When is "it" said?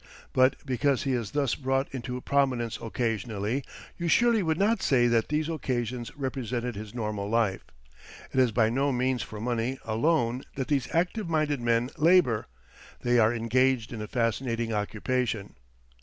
8.33-8.39